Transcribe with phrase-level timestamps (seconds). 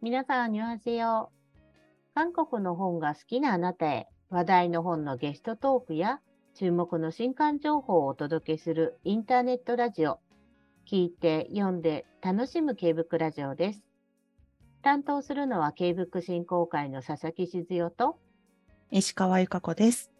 [0.00, 1.32] 皆さん、あにわせよ。
[2.14, 6.20] 韓国の本が好きなあなたへ、話題の本のゲストトークや、
[6.54, 10.20] 注目の新刊情報をお届けするインターネットラジオ。
[10.88, 13.82] 聞いて、読んで、楽しむケーブクラジオです。
[14.82, 18.20] 担当するのはケーブク振興会の佐々木静代と、
[18.92, 20.17] 石川由香子です。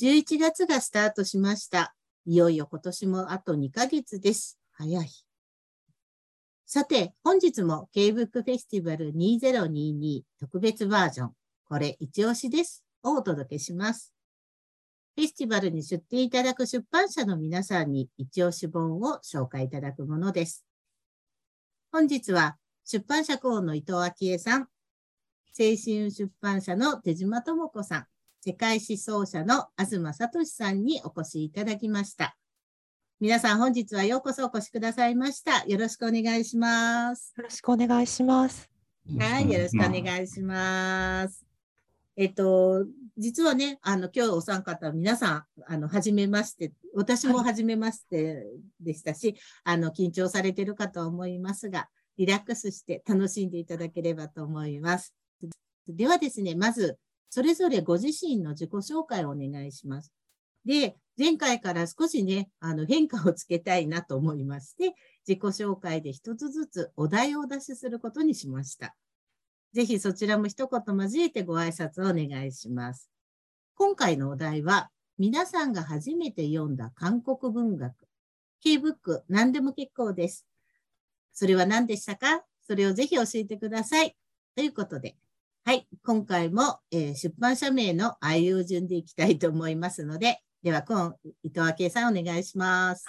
[0.00, 1.92] 11月がスタートしました。
[2.24, 4.56] いよいよ今年もあと2ヶ月です。
[4.70, 5.10] 早い。
[6.66, 11.32] さて、本日も K-BOOK フェスティバル2022特別バージョン、
[11.64, 12.84] これ一押しです。
[13.02, 14.12] をお届けします。
[15.16, 20.64] フェスティバルに出展いただく出版社の皆さんに一押し本を紹介いただくものです。
[21.90, 24.68] 本日は出版社公の伊藤昭恵さん、青
[25.58, 28.06] 春出版社の手島智子さん、
[28.40, 32.36] 世界思想者の東聡さんにお越しいただきました。
[33.20, 35.64] 皆さん本日はようこそお越しくださいました。
[35.64, 37.34] よろしくお願いします。
[37.36, 38.70] よろしくお願いします。
[39.18, 41.44] はい、よろしくお願いします。
[42.16, 48.46] えっと、実はね、あの、今日お三方、皆さん、あの、はじめまして、私もはじめまして
[48.80, 55.12] でしたし、あの、緊張されてるかと思いますが、リラックスして楽しんでいただければと思います。
[55.88, 56.98] ではですね、まず、
[57.30, 60.12] それぞれご自身の自己紹介をお願いします。
[60.64, 64.94] で、前回から少しね、あの変化をつけたいなと思いまして、
[65.26, 68.94] 自己紹介で一つずつお題をお出しすることにしました。
[69.72, 73.10] ぜひそちらも一言交えてご挨拶をお願いします。
[73.74, 77.92] 今回のお題は、皆さんが初めて読んだ韓国文学、
[78.62, 80.46] K-BOOK 何でも結構です。
[81.32, 82.44] それは何でしたか？
[82.66, 84.16] それをぜひ教えてください。
[84.56, 85.16] ということで、
[85.68, 93.04] はい、今回も、えー出版社名の愛用順でいきたいと思いますので、では、今、伊藤昭恵さんお願いします。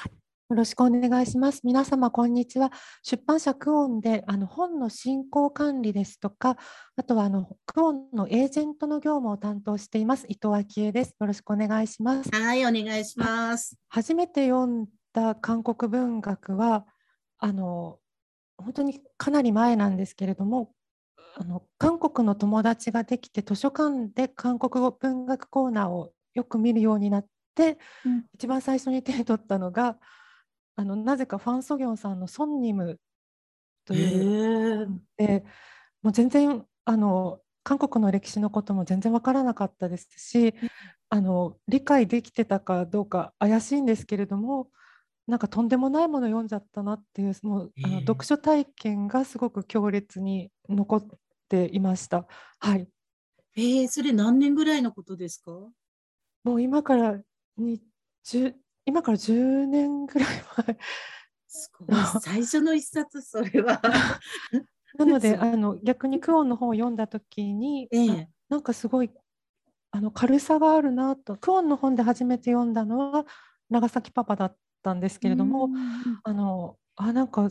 [0.50, 1.62] よろしくお願いします。
[1.64, 2.74] 皆様、こんにちは。
[3.02, 6.58] 出版社クオンであの本の進行管理ですとか、
[6.98, 11.16] あとはあのクオンのエージェントの業務を担当しています伊藤昭恵です。
[11.18, 12.30] よろしくお願いします。
[12.30, 13.78] はい、お願いします。
[13.88, 16.86] 初めて読んだ韓国文学は
[17.38, 18.00] あの
[18.58, 20.74] 本当にかなり前なんですけれども
[21.36, 27.26] あの韓国の友達ができて図書館で韓国語文学コーナーをよく見るようになっ
[27.56, 28.26] て、うん。
[28.34, 29.98] 一番最初に手に取ったのが
[30.76, 33.00] あのなぜかファン・ソギョンさんの「ソンニム」
[33.86, 34.88] という。
[34.88, 35.00] ー。
[35.18, 35.44] で
[36.02, 40.56] もう全然あの韓国の歴史のことも全然わからなかったですし、
[41.10, 44.70] あの理解できてたかどうか怪しいんですけれども
[45.30, 48.00] なんかとんでもないもの読んじゃったなっていうもうあのええ。
[48.02, 51.08] 読書体験がすごく強烈に残っ
[51.48, 52.26] ていました。
[52.60, 52.88] はい、
[53.56, 55.52] えー、それ何年ぐらいのことですか？
[56.44, 57.20] もう今から
[57.58, 57.80] に
[58.26, 60.28] 10今から10年ぐらい
[60.68, 60.78] 前。
[61.48, 61.98] すごい。
[62.22, 63.82] 最初の一冊、それは。
[64.98, 68.12] なのであの逆にクオンの本を読んだ時に、ええ。
[68.12, 69.12] あなんかすごい
[69.92, 71.36] あの軽さがあるなと。
[71.36, 73.26] クオンの本で初めて読んだのは
[73.70, 75.70] 長崎パパだったんですけれども、
[76.24, 77.50] あのあなんか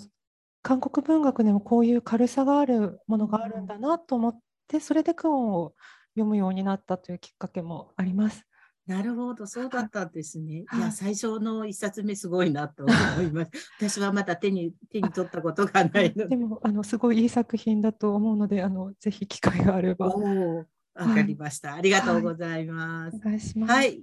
[0.63, 5.75] 韓国文学でもこういう軽さがあるものがあるんだなと思ってそれでクオンを
[6.15, 8.45] 読むようになったというきっかけもあります。
[8.89, 10.61] なるほど、そうだったんですね。
[10.61, 13.51] いや、はい最初の一冊目すごいなと思います。
[13.79, 16.29] 私はまだ手に手に取ったことがないので。
[16.35, 20.57] でもあのすごいいい作品だと思うのであのぜひ機会があればおおお、
[20.95, 21.75] わかりました。
[21.75, 23.19] ありがとうございます。
[23.19, 23.73] 願いします。
[23.73, 24.03] はい。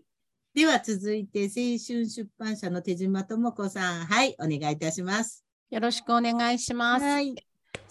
[0.56, 4.06] では続いて、青春出版社の手島智子さん。
[4.06, 5.44] はい、お願いいたします。
[5.70, 7.04] よろしくお願いします。
[7.04, 7.36] はい。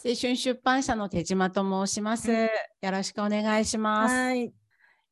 [0.02, 2.30] 青春出版社の手島と申します。
[2.30, 2.48] は
[2.80, 4.63] よろしくお願いします。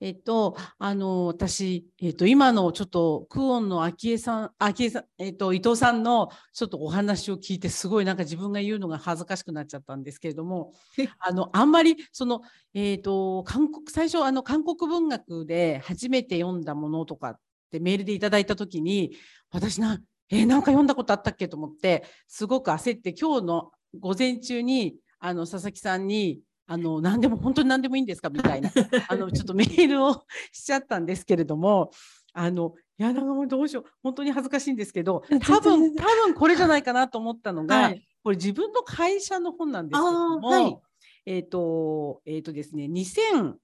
[0.03, 0.09] はい。
[0.09, 10.73] えっと、あの、私、えっと、今のちょっと、クオンの昭恵さん、昭恵さん、えっと、伊藤さんのちょっとお話を聞いて、すごいなんか自分が言うのが恥ずかしくなっちゃったんですけれども、
[11.21, 12.43] あの、あんまり、その、
[12.75, 17.37] えっと、韓国、最初、あの、韓国文学で初めて読んだものとかっ
[17.71, 19.13] てメールでいただいたときに、
[19.51, 19.99] 私な、
[20.31, 26.41] えーなんか読んだことあったっけと思って、すごく焦って、今日の午前中に、あの、佐々木さんに、
[26.73, 28.31] あの、何でも、本当に何でもいいんですか？
[28.31, 28.73] みたいな、
[29.09, 31.91] あの、 ちょっとメールをしちゃったんですけれども、
[32.33, 38.09] あの、いや、なんかもうどうしよう、本当に恥ずかしいんですけど、多分、多分これじゃないかなと思ったのが、はい。
[38.25, 40.79] これ自分の会社の本なんですけれども、はい。
[41.27, 43.55] えっ、と、えっ、とですね、2000、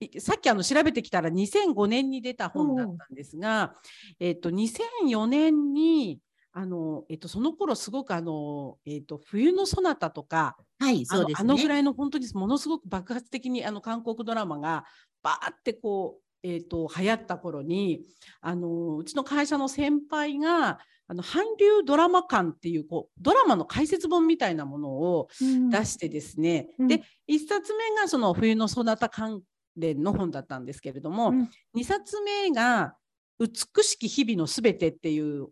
[0.00, 3.76] いさっきあの調べてきたら2005年に出た本だったんですが、
[4.18, 6.18] えっ、と、2004年に、
[6.52, 11.44] あの、えっと、その頃すごくあの、えっと、冬のソナタとか、はい、あのそうですね。
[11.44, 14.84] あのぐらいの本当にものすごく爆発的にあの韓国ドラマが
[15.22, 18.02] バーってこう、えー、と流行った頃に
[18.40, 26.88] あのうちの会社の先輩があの韓流ドラマ館っていうこうドラマの解説本みたいなものを出してですね、うん。
[26.88, 29.42] で1冊目がその冬のそなた関
[29.76, 31.50] 連の本だったんですけれども、うん。
[31.76, 32.96] 2冊目が
[33.38, 35.48] 「美しき日々のすべて」っていう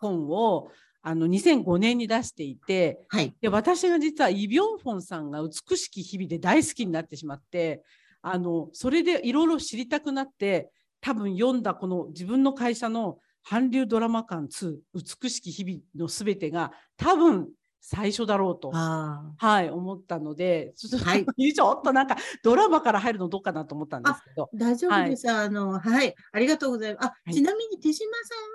[0.00, 0.70] 本を
[1.02, 3.34] あの2005年に出していてはい。
[3.40, 7.82] で私が実はイ・ビョンフォンさんが美しき日々で大好きになってしまって
[8.22, 10.70] あのそれでいろいろ知りたくなって
[11.00, 14.76] 多分読んだこの自分の会社の韓流ドラマ館2
[15.22, 17.48] 美しき日々のすべてが多分
[17.80, 18.70] 最初だろうと。
[18.74, 24.56] あはい、思ったので、ちょっと、はい ちょっとなんかドラマから入るのどうかなと思ったんですけどあ、。
[24.56, 25.30] 大丈夫です。
[25.30, 26.14] あの、はい。
[26.32, 27.06] ありがとうございます。
[27.06, 28.10] あ、はいちなみに手島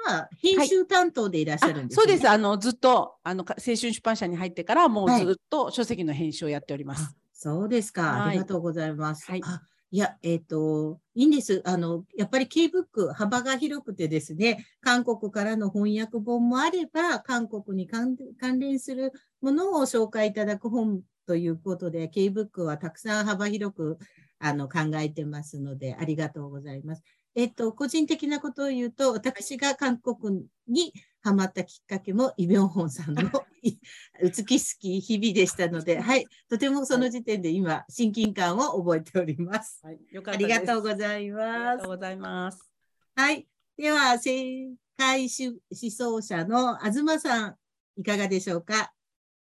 [0.08, 2.04] さんは編集担当でいらっしゃるんですね。
[2.04, 2.30] そうです。
[2.30, 7.04] あのずっとあのか青春出版社に入ってからもうはいずっと書籍の編集をやっております。
[7.04, 8.04] あそうですか。
[8.04, 9.30] はいありがとうございます。
[9.30, 9.62] はいあ
[9.96, 11.62] いや、えっ、と、いいんです。
[11.64, 18.18] あの、やっぱり K-BOOK 幅が広くてですね、韓国からの翻訳本もあれば、韓国に関
[18.60, 23.98] 連するものを紹介いただく本ということで、K-BOOK はたくさん幅広く
[24.38, 27.04] あの考えてますので、ありがとうございます。
[27.34, 30.92] えっ、と、個人的なことを言うと、私が韓国に
[31.26, 33.24] ハマったきっかけも、イ・ビョンホンさんの
[33.64, 33.80] い
[34.22, 39.80] 美しき日々でしたので、はい、とてもその時点で今、親近感を覚えております。
[39.84, 40.60] はい、よかあったです。
[40.60, 41.88] りがとうございありますがとう。
[41.88, 42.72] ございます。
[43.16, 43.48] はい。
[43.76, 47.56] では、正解し思想者の東さん、
[47.98, 48.94] いかがでしょうか？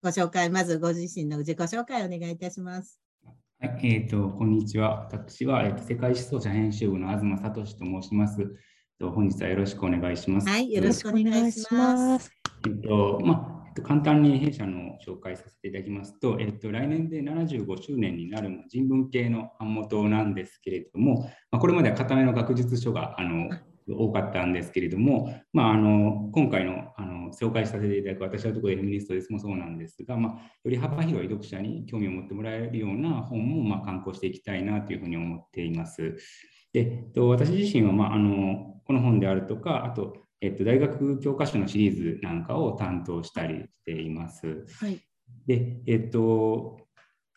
[0.03, 2.99] ご紹介、まずご自身の自己紹介をお願いいたします。
[3.61, 5.03] はい、えっ、と、こんにちは。
[5.03, 8.57] 私は、えーと世界思想者編集部の東聡と申します。
[8.99, 10.49] と本日はよろしくお願いします。
[10.49, 12.31] はいよろしくお願いします。
[12.67, 23.51] えっと、まあ、えっと簡単に弊社の紹介させていただきますと、えっと、来年で75周年になる人文系の版元なんですけれども、まあ、これまでは固めの学術書があの
[23.89, 30.33] 多かったんですけれども、まあ、あの今回のあの紹介させていただく私はどこでフェミニストですもそうなんですが、まあ、
[30.65, 36.17] より幅広い読者に興味を持ってもらえるような本もまあ刊行していきたいなというふうに思っています。
[36.77, 44.67] で、えっと、私自身は、まあ、あのこの本であるとか、あと、えっと、大学教科書のシリーズなんかを担当したりしています。
[44.79, 45.01] はい。
[45.47, 46.79] で、えっと、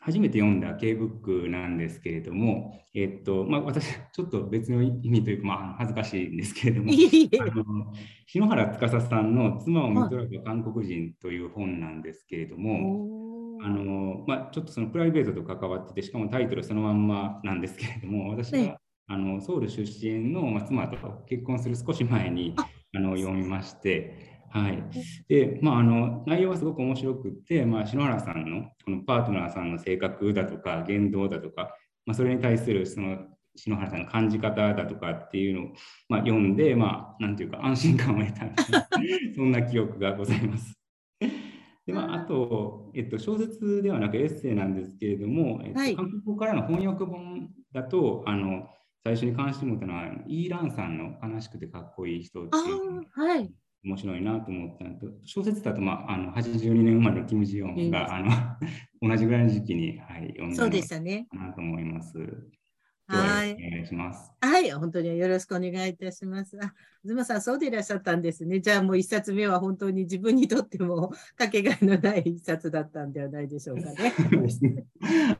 [0.01, 7.93] 初めて読んだ K-BOOK なんですけれども、えっと、まあ、私、ちょっと別の意味というか、まあ、恥ずかしいんですけれども、あの
[8.27, 18.77] 篠原司さんの妻を見とらず韓国人という本なんですけれども、おーあのまあ、ちょっとそのプライベートと関わってて、しかもタイトルそのまんまなんですけれども、私が、ね
[19.09, 20.97] あのソウル出身のまあ妻と
[21.27, 24.83] 結婚する少し前にああの読みまして、はい。
[25.27, 31.75] で、まあ、あの内容はすごく面白くって、まあ、篠原さんのこのパートナーさんの性格だとか言動だとか、
[32.05, 33.17] まあ、それに対するその
[33.55, 35.69] 篠原さんの感じ方だとかっていうのを、
[36.07, 38.45] まあ、読んで、まあ、なんていうか安心感を得た
[39.35, 40.75] そんな記憶がございます。
[41.85, 48.67] でまあ、あと、えっと、小説ではなくエッセイなんですけれども、えっとはい韓国語からの翻訳本だと、あの
[49.03, 52.57] 最初に関心を持ったのは、イーランさんの悲しくてかっこいい人って
[53.11, 53.51] はい。
[53.85, 58.29] 面白いなと思ったのと、小説だと、まあ、あの82年生まれのキム・ジヨンが、あの
[59.01, 61.27] 同じぐらいの時期に、はい、読んだそうのでしたね。
[61.31, 62.17] かなと思います。
[63.09, 64.31] ははいお願いします。
[64.39, 66.57] はい、本当によろしくお願いいたします。
[66.61, 66.73] あ、
[67.03, 68.59] ズさん、そうでいらっしゃったんですね。
[68.59, 74.13] じゃあもう一冊目は本当に自分にとってもかけがえのない一冊だったんではないでしょうかね。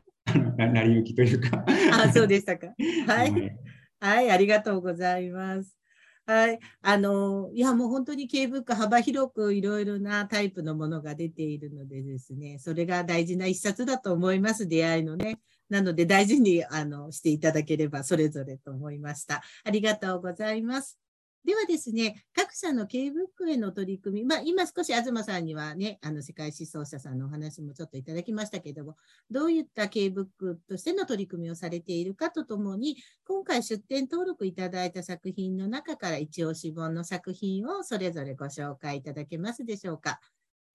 [0.68, 1.66] 成り行きというか。
[1.92, 2.68] あ、そうでしたか。
[3.08, 3.16] は。
[3.16, 3.58] はい
[4.02, 5.78] はい、ありがとうございます。
[6.26, 6.60] はい。
[6.82, 15.40] あの、いや、もう本当に K-BOOK 幅広くいろいろなタイプのものが出ているのでですね、それが大事な一冊だと思います、出会いのね。
[15.70, 19.44] なので大事にあのしていただければそれぞれと思いました。
[19.64, 21.00] ありがとうございます。
[21.46, 28.98] ではですね、各社の K-BOOK への取り組み、まあ、今少し東さんにはね、あの世界思想者さんのお話もちょっといただきましたけれども、
[29.32, 40.20] どういった K-BOOK としての取り組みをされているかとともに、今回出展登録いただいた作品の中から一押し本の作品をそれぞれご紹介いただけますでしょうか。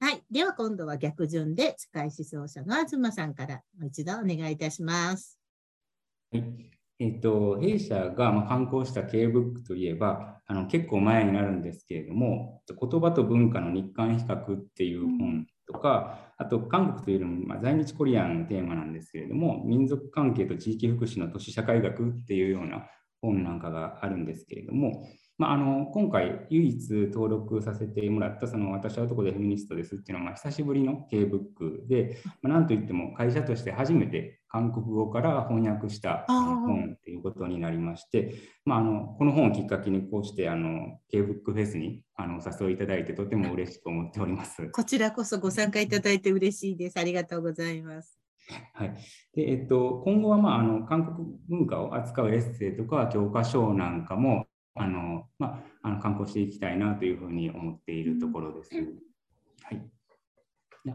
[0.01, 0.23] はい。
[0.31, 5.39] では今度は逆順で、世界思想者の東さんからもう一度お願いいたします。
[6.33, 22.87] はいえっと弊社がまあ刊行した K-BOOK といえばあの結構前になるんですけれども「言葉と文化の日韓比較」っていう本とか、あと韓国というよりも、まあ、在日コリアンのテーマなんですけれども民族関係と地域福祉の都市社会学っていうような
[23.23, 44.71] 本なんかがあるんですけれども、まあ、あの今回、唯一登録させてもらったその私はどこでフェミニストですっていうのは、まあ、久しぶりの K ブックで、まあ、なんといっても会社として初めて韓国語から翻訳した本ということになりまして、まあ、あのこの本をきっかけにこうしてあの K ブックフェスにあのお誘いいただいてとても嬉しく思っております。
[44.71, 46.99] こちらこそご参加いただいて嬉しいです。
[47.01, 48.21] ありがとうございます。
[48.75, 48.95] はい
[49.35, 58.71] でえっと、今後は、まあ、あの韓国文化を扱うエッセイとか教科書なんかもあの、まあ、あの観光していきたいなというふうに思っているところです。
[59.63, 59.91] はい。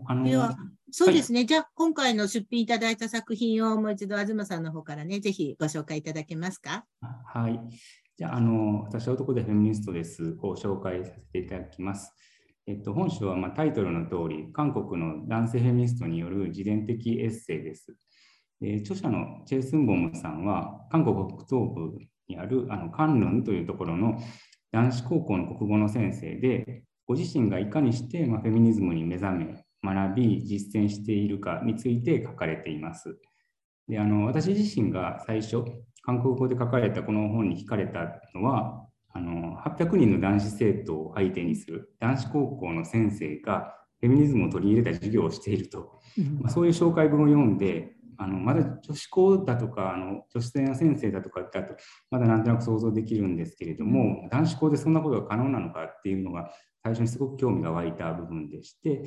[0.05, 0.55] あのでは、
[0.91, 6.85] そうですね、はい、じゃあ、今回の出品いただいた作品をもう一度、東さんの方からね、ぜひご紹介いただけますか？
[7.01, 7.59] はい。
[8.15, 12.13] じゃあ、あの私は男でフェミニストですを紹介させていただきます。
[12.67, 17.95] えっと、本書はまあタイトルの通り、韓国の男性フェミニストによる自伝的エッセイです。
[18.61, 21.97] え著者のチェ・スンボムさんは、韓国北東部
[22.29, 24.19] にあるあのカンヌンというところの
[24.71, 33.17] 男子高校の国語の先生で、ご自身がいかにして、まあ、フェミニズムに目覚め、学び、実践しているかについて書かれています。
[33.87, 35.63] であの私自身が最初、
[36.03, 45.99] 韓国語で書かれたこの本に惹かれたのは、あの800人の男子生徒を相手にする男子高校の先生がフェミニズムを取り入れた授業をしていると、
[46.39, 51.75] まあ、そういう紹介文を読んで、あのまだ女子校だとかあの女子の先生だとかだと
[52.11, 56.51] まだなんとなく想像できるんですけれども、男子校でそんなことが可能なのかっていうのが
[56.83, 59.03] 最初にすごく興味が湧いた部分でして、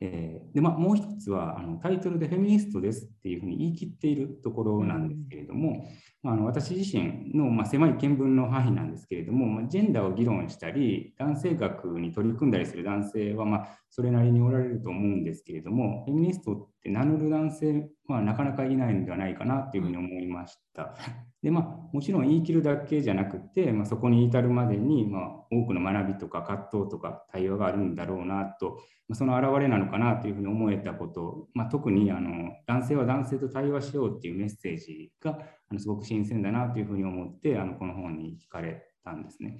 [0.00, 5.88] えー、でまあ、もう一つはあのタイトルでフェミニストですっていうふうに言い切っているところなんですけれども、
[6.22, 20.94] まあ、あの私自身の、まあ、狭い見聞の範囲なんですけれども、まあ、ジェンダーを議論したり男性学に取り組んだりする男性は、まあ、それなりにおられると思うんですけれどもフェミニストって名乗る男性はなかなかいないのではないかなというふうに思いました。
[21.42, 35.38] でまあ、もちろん言い切るだけじゃなくて、まあ、そこに至るまでに、まあ、多くの学びとか葛藤とか対話があるんだろうなと、まあ、その表れなのかなというふうに思えたこと、まあ、特にあの男性は男性と対話しようっていうメッセージが
[35.68, 39.58] あのすごく新鮮だなというふうに思ってあのこの本に惹かれたんですね。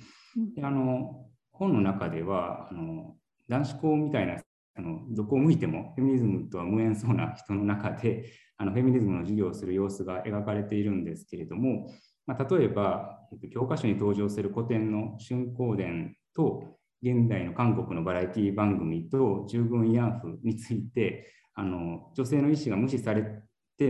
[0.56, 3.16] であの本の中ではあの
[3.48, 4.42] 男子校みたいな
[4.76, 11.90] あのどこを向いてもフェミニズムとは無縁そうな人の中であのフェミニズムの授業をする様子が描かれているんですけれども、
[12.26, 13.20] まあ、例えば、
[13.52, 23.24] 教科書に登場する古典の春光伝と現代の韓国のバラエティ番組と従軍慰安婦についてあの女性の意思が無視され、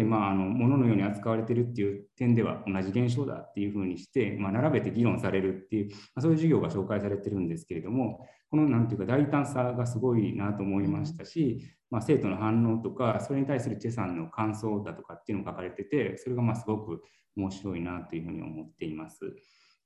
[0.03, 17.03] まあ、あの物のように扱われてるっていう点では同じ現象だっていうふうにして、まあ、並べて議論されるっていう、まあ、そういう授業が紹介されてるんですけれどもこのなんていうか大胆さがすごいなと思いましたし、まあ、生徒の反応とかそれに対するチェさんの感想だとかっていうのが書かれててそれがまあすごく
[17.37, 19.21] 面白いなというふうに思っています。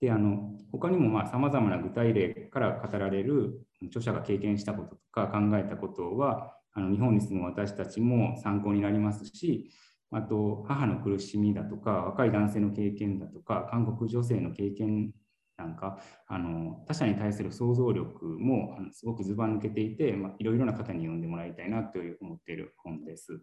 [0.01, 9.71] であの他にもさまざまな具体例から語られる著者が経験したこととか考えたことはあの日本に住む私たちも参考になりますし
[10.13, 15.13] あと母の苦しみだとか若い男性の経験だとか韓国女性の経験
[15.57, 23.41] なんかあの他者に対する想像力もあのすごくずば抜けていて、まあ、いろいろな方に読んでもらいたいなという思っている本です。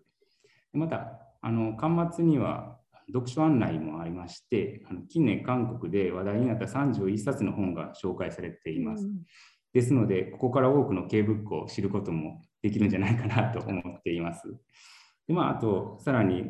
[0.73, 9.05] またあの端末には読書案内もありましてあの近年韓国で話題になった31冊の本が紹介されています。
[9.05, 9.21] うん、
[9.73, 14.41] ですのでここから多くの K ブックを知ることもできるんじゃないかなと思っています。
[15.27, 16.45] でまあ、あとさらに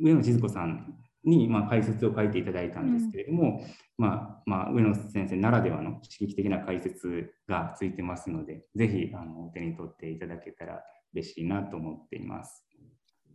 [0.00, 0.94] 上野千鶴子さん
[1.24, 3.60] に、まあ、解説を書いていただいたんですけれども、
[3.98, 10.82] うん、まあまあ、上野先生ならではの刺激的な解説がついてますので、ぜひあのお手に取っていただけたら
[11.12, 12.64] 嬉しいなと思っています。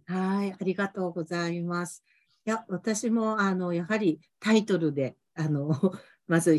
[0.07, 2.03] はい、ありがとうございます。
[2.45, 5.69] いや、私もあのやはりタイトルであの
[6.27, 6.57] まず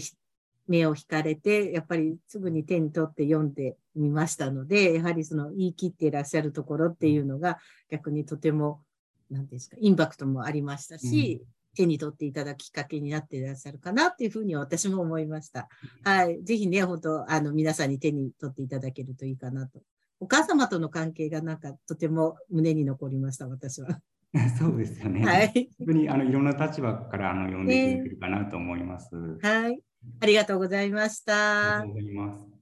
[0.69, 7.59] 目を引かれて、やっぱりすぐに手に取って読んでみましたので、やはりその言い切っていらっしゃるところっていうのが
[7.91, 8.83] 逆にとても
[9.31, 15.69] なんですか、インパクトもありましたし、うん、手に取っていただくきっかけになっていらっしゃるかなっていうふうに私も思いました。
[16.05, 16.43] はい。
[16.45, 19.81] ぜひね、本当あの、皆さんに手に取っていただけるといいかなと。
[20.19, 24.01] お母様との関係がなんかとても胸に残りました、私は。
[24.59, 25.25] そうですよね。
[25.25, 25.71] はい。
[25.79, 29.81] 本当にあのいろんな立場からあの読んでいただけるかなと思います、はい。
[30.21, 31.81] ありがとうございました。
[31.81, 32.56] ありがとうございます。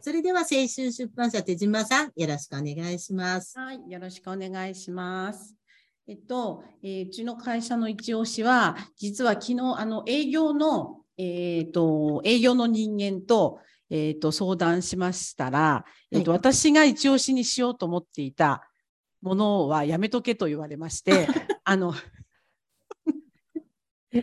[0.00, 3.58] それでは青春出版社手島さん、よろしくお願いします。
[3.58, 5.56] はい、よろしくお願いします。
[6.06, 13.58] えっと、えー、うちの会社の一押しは、実は昨日、あの、営業の、えっ、ー、と、営業の人間と、
[13.90, 18.62] えっ、ー、と、相談しましたら、えっ、と、はい、私が一押しにしようと思っていた
[19.20, 21.26] ものはやめとけと言われまして、
[21.64, 21.92] あの、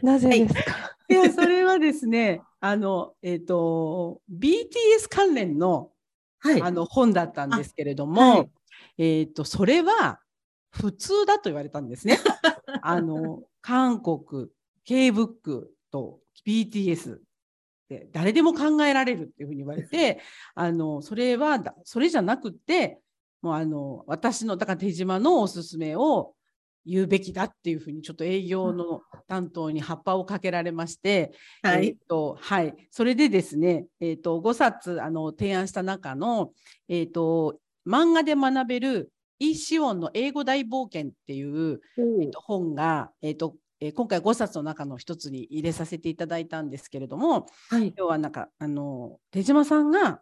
[0.02, 5.92] なぜですか、はい、いや、それはですね、あの、えっ、ー、と、BTS 関連の、
[6.40, 8.50] はい、あの本だったんですけれども、はい、
[8.98, 10.20] えっ、ー、と、それは
[10.72, 12.18] 普通だと言われたんですね。
[12.82, 14.50] あの、韓国、
[14.84, 17.20] K-BOOK と BTS っ
[17.88, 20.20] て誰でも考えられるっていうふうに言われて、
[20.56, 23.00] あの、それは、それじゃなくて、
[23.44, 26.34] もうあの、私の、だから手島のおすすめを
[26.86, 31.32] 言うべきだっていうふうにちょっと営業の担当に葉っぱをかけられまして、
[31.64, 36.52] はい、えー、とはい、それでですね、えー、と5冊あの提案した中の、
[36.88, 50.22] えーと、漫画で学べるイ・シオンの英語大冒険っていう、えー、と本が、えーとえー、今回5冊の中の一つに入れさせていただいたんですけれども、はい、今日はなんかあの手島さんが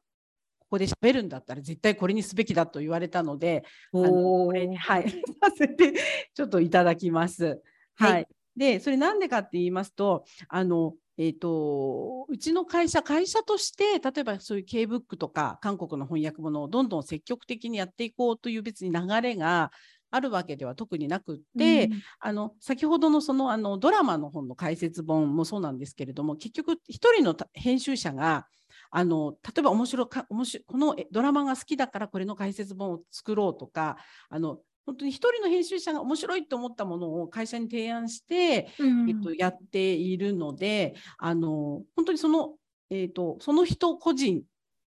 [0.73, 3.63] こで喋るんだったら絶対これにすべきだと言われたので、
[3.93, 4.11] あの
[4.45, 5.15] これに、はい、さ
[5.55, 5.93] せて
[6.33, 7.61] ちょっといただきます。
[7.95, 8.27] はい、はい、
[8.57, 19.71] でそれなんでかって言いますとあのえーと、うちの会社、会社として、例えばそういう K-BOOK とか韓国の翻訳物をどんどん積極的にやっていこうという別に流れが
[20.09, 26.77] あるわけでは特になくって、うん、あの先ほどのそのあのドラマの本の解説本もそうなんですけれども、結局、1
[27.17, 28.47] 人の編集者が
[28.95, 33.97] あの例えば面白か面白このドラマが好きだからこれの解説本を作ろうとか
[34.29, 42.53] あの本当に一人の編集者が面白いと思ったものを会社に提案して、うん、えっと、やっているのであの本当にその,、
[42.91, 44.43] えっと、その人個人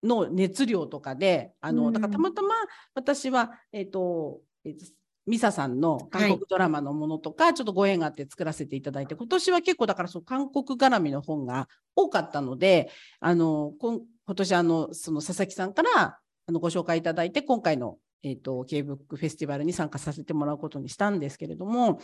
[0.02, 2.54] の熱量とかであの、だからたまたま
[2.94, 4.86] 私は、えっとえっと
[5.30, 14.00] ミサさんの韓国ドラマのものとか、はい、ちょっとご縁があって作らせていただいて、今年は結構だからそう韓国絡みの本が多かったので、あの今
[14.34, 22.00] 年あのその佐々木さんからあのご紹介いただいて、今回のえーと、K ブックフェスティバルに参加させてもらうことにしたんですけれども、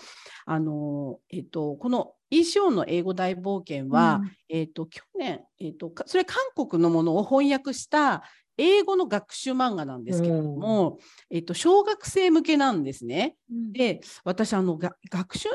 [0.47, 8.23] あのえーと、この ECO の英語大冒険は、うん、えーと、去年、えーと、それ韓国のものを翻訳した
[8.59, 10.99] 英語の学習漫画なんですけれども、
[11.31, 13.37] えっと、小学生向けなんですね。
[13.51, 15.49] うん、で私あの学習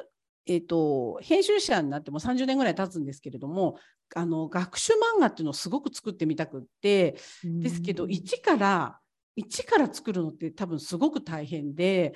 [0.47, 3.77] えーと、編集者になっても30年ぐらい経つんですけれども
[4.15, 8.99] あの学習漫画っていうのをすごく作ってみたくってですけど1から
[9.37, 12.13] 1から作るのって多分すごく大変で、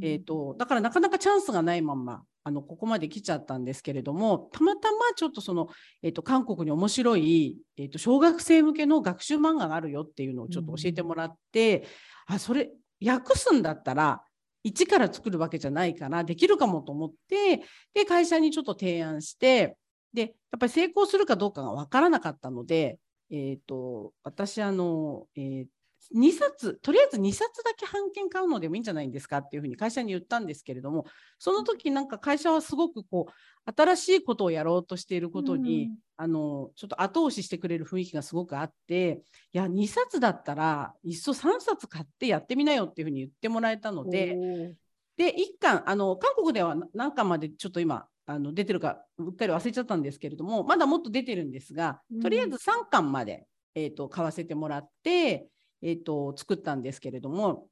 [0.00, 5.68] ん、えーと、だからなかなかチャンスがないまんまあのここまで来ちゃったんですけれどもたまたまちょっとその、
[6.02, 11.84] えーと、韓国に面白い、えーと、小学生向けの学習漫画があるよっていうのをちょっと教えてもらって、
[12.28, 12.70] うん、あそれ
[13.04, 14.22] 訳すんだったら
[14.64, 17.62] 一から作るわけじゃないからできるかもと思って
[17.94, 19.76] で会社にちょっと提案して
[20.12, 22.98] でやっぱり成功するかどうかが分からなかったので、
[23.30, 25.66] えーと、私あの、えー
[26.14, 31.04] 2冊とりあえず2冊だけ版権買うのでもいいんじゃないんですかっていうふうに会社に言ったんですけれども
[31.38, 39.20] その時なんか会社はすごくこう新しいことをやろうとしていることに、うん、あのちょっと後押ししてくれる雰囲気がすごくあって
[39.52, 44.36] いや2冊だったらいっそ3冊買ってやってみなよっていうふうに言ってもらえたので
[45.18, 55.48] で1巻あの韓国では何巻までちょっと今あの出てるかうっかり忘れちゃったんですけれどもまだもっと出てるんですがとりあえず3巻まで、えーと買わせてもらって。
[55.82, 57.68] えーと、作ったんですけれども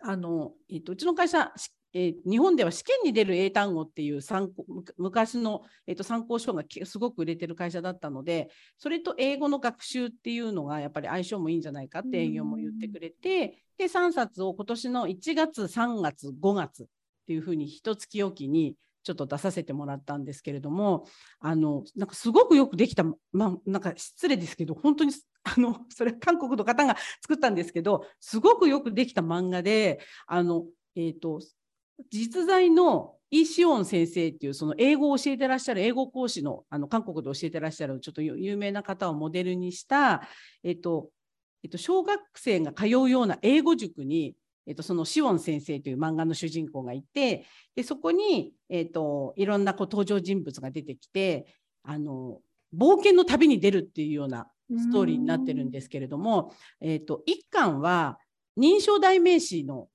[0.00, 1.52] あの、えーと、うちの会社、
[1.92, 4.64] えー、日本では試験に出る英単語っていう参考
[4.96, 16.86] 昔の、えーと、参考書がすごく売れてる会社だったのでそれと英語の学習っていうのがやっぱり相性もいいんじゃないかって営業も言ってくれてで3冊を今年の1月3月5月っ
[17.26, 21.06] ていうふうに一月おきにちょっと出させてもらったんですけれども
[21.40, 25.12] あのなんかすごくよくできた、まあ、なんか失礼ですけど本当に
[25.56, 31.40] あの それ韓国の方が作ったんですけどすごくよくできた漫画であの、えーと、
[32.10, 40.22] 実在のイ・シオン先生っていうその英語を教えてらっしゃる英語講師のあの韓国で教えてらっしゃるちょっと有名な方をモデルにした、
[40.62, 41.10] えっと
[41.62, 44.34] えっと、小学生が通うような英語塾に、
[44.66, 51.46] えっと、そのシオン先生という漫画の主人公がいてでそこに、えっと、いろんなこう登場人物が出てきて
[51.82, 52.38] あの
[52.74, 58.18] 冒険の旅に出るっていうようなストーリーになってるんですけれども、えーと、1巻は
[58.58, 59.88] 認証代名詞の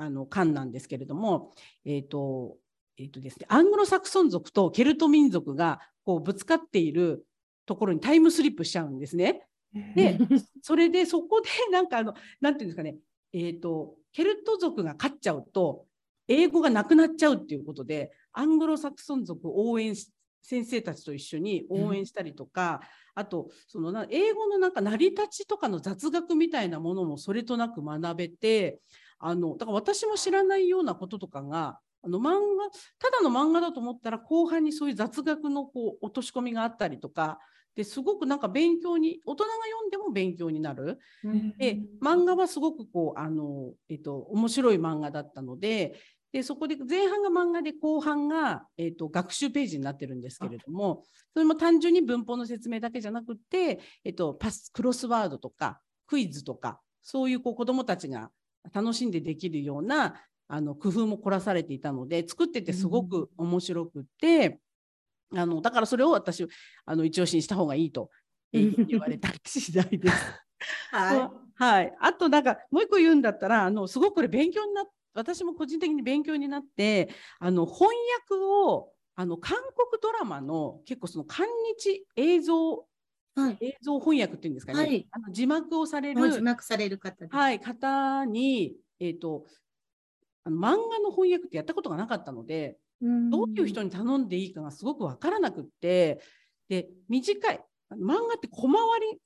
[0.00, 1.52] あの巻なんですけれども、
[1.84, 2.56] えーと
[2.98, 7.26] えーとですね、アングロサクソン族とケルト民族がこうぶつかっている
[7.66, 9.44] ところにタイムスリップしちゃうんですね。
[9.94, 10.18] で
[10.62, 12.96] それでそこでなんかあのなんていうんですかね、
[13.32, 15.84] えーとケルト族が勝っちゃうと
[16.28, 20.10] 英語がなくなっちゃうっていうことでアングロサクソン族を応援し
[20.42, 22.80] 先生たちと一緒に応援したりとか、
[23.16, 28.80] うん、あとそのな英語のなんか成り立ちとかの雑学みたいなものもそれとなく学べて
[29.18, 37.38] あのだから私も知らないようなこととかがあの漫画ただの漫画だと思ったら後半にそういう雑学のこう落とし込みがあったりとか
[37.78, 40.98] ですごくなんか勉強に大人が読んでも勉強になる。
[41.22, 45.94] うんで漫画はすごくこうあの、えっと、面白い漫画だったので
[46.32, 58.30] でそこで前半が漫画で後半が、えっと、学習ページになってるんですけれどもそれも単純に文法の説明だけじゃなくて、えっと、パスクロスワードとかクイズとかそういうこう子どもたちが
[58.74, 60.14] 楽しんでできるような
[60.48, 64.58] あの工夫も凝らされていたので作っててすごく面白くて、
[65.34, 66.46] あのだからそれを私
[66.86, 68.10] あの一押しにした方がいいと
[68.52, 70.14] えー 言われた次第です。
[70.90, 74.86] ははい、あとなんかもう一個言うんだったらあのすごくこれ勉強になっ
[75.18, 77.88] 私も個人的に勉強になってあの翻
[78.30, 81.46] 訳をあの韓国ドラマの結構その韓
[81.78, 83.40] 日映像い。
[83.40, 83.58] はい。
[83.60, 87.26] 映像翻訳っていうんですかね、はいあの字幕をされる、字幕される方。
[87.28, 89.44] はい、方に、えー、と
[90.44, 96.20] あの漫画の翻訳ってやったことがなかったのでどういう人に頼んでいいかがすごく分からなくって
[96.68, 97.60] で短い
[97.92, 98.74] 漫画って小回
[99.12, 99.20] り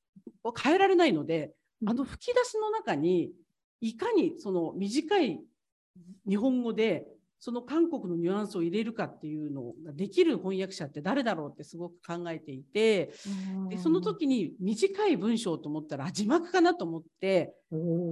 [0.45, 1.55] を変えられないので
[1.87, 3.31] あの吹き出しの中に
[3.81, 5.41] いかにその短い
[6.29, 7.07] 日本語で
[7.45, 13.11] その韓国のニュアンスを入れるかっていうのができる翻訳者って誰だろうってすごく考えていて
[13.69, 17.53] でその時に短い文章と思ったらあ字幕かなと思って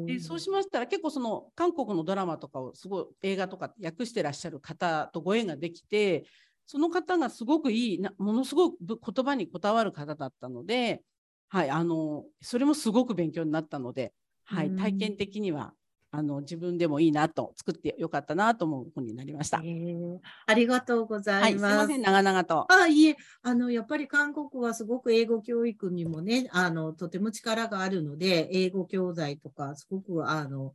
[0.07, 6.25] でそうしましたら結構その韓国のドラマとかをすごい映画とか訳してらっしゃる方とご縁ができて
[6.67, 11.03] その方がすごくいいなものすごく言葉にこだわる方だったので、
[11.49, 14.13] はい、あのそれもすごく勉強になったので、
[14.45, 14.77] はい、うん。
[14.77, 15.73] 体験的には
[16.13, 19.59] あの自分でもいいなと作ってよかったなと思う本になりました。
[19.59, 21.67] へーありがとうござはい、います。
[21.69, 22.67] すいません長々と。
[22.73, 30.75] あ、いえ、あの、やっぱり韓国はすごく英語教育にもね、あの、とても力があるので、英語教材とか、すごく、あの、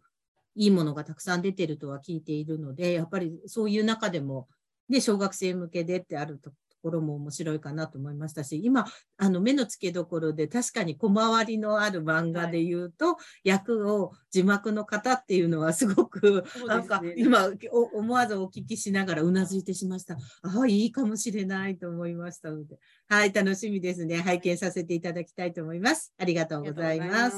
[0.55, 4.47] いいものがたくさん出てるとは聞いているので、やっぱりそういう中でも、
[4.89, 8.85] で、小学生向けでってあるとところも面白いかなと思いましたし、今、
[9.17, 20.15] あの、目の付けどころで確かに小回りのある漫画で言うと、役を字幕の方っていうのはすごく、そうなんか今お思わずお聞きしながらうなずいてしました。
[20.43, 22.77] ああ、いいかもしれないと思いましたので。
[23.09, 24.17] はい、楽しみですね。
[24.17, 26.13] 拝見させていただきたいと思います。
[26.19, 27.37] ありがとうございます。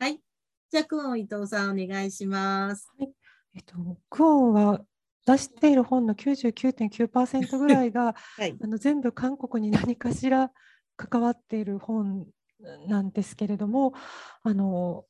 [0.00, 0.20] はい。
[0.70, 2.88] じゃあ、クオン伊藤さんお願いします。
[3.54, 4.84] えっと、クオンは
[5.26, 8.56] 出している本の99.9%ぐらいが はい。
[8.60, 10.52] あの全部韓国に何かしら
[10.96, 12.26] 関わっている本
[12.86, 13.94] なんですけれども
[14.42, 15.06] あの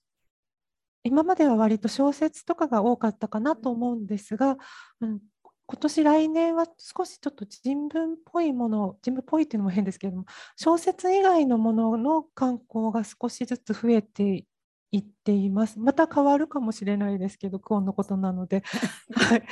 [1.02, 4.56] 今までは割と小説とかが多かったかなと思うんですが、
[5.00, 5.20] うん、
[5.66, 14.44] 今年来年は少しちょっと人文っぽいもの人文っぽいっていうのも変ですけれども小説以外のものの観光が少しずつ増えて
[14.92, 15.79] いっています。
[15.79, 18.62] また変わるかもしれないですけど、クオンのことなので。
[19.14, 19.42] はい、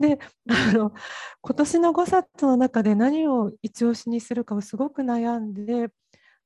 [0.00, 0.92] であの、
[1.42, 5.90] 今年の5冊の中で何を一押しにするかをすごく悩んで、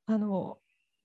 [0.05, 0.59] あの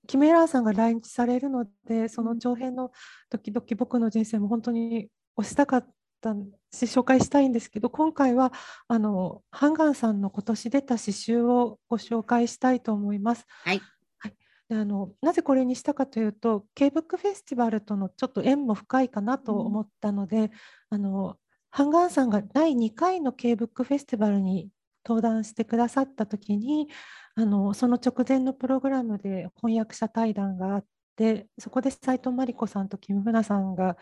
[0.08, 2.90] キメラーさんが来日されるので、その長編の
[3.30, 5.86] 時々僕の人生も本当に推したかっ
[6.20, 6.34] た
[6.72, 8.52] し、紹介したいんですけど、今回は
[8.88, 13.46] あのハンガンさんの今年出た詩集をご紹介したいと思います。
[13.64, 13.80] はい
[14.68, 20.50] であのなぜこれにしたかというと K-BOOK フェスティバルとのちょっと縁も深いかなと思ったので、
[20.90, 21.36] あの
[21.70, 24.70] ハンガンさんが第2回の K-BOOK フェスティバルに
[25.06, 26.88] 登壇してくださった時に
[27.34, 30.84] あのその直前のプログラムで翻訳者対談があっ
[31.16, 33.96] てそこで斉藤真理子さんとキム・フナさんが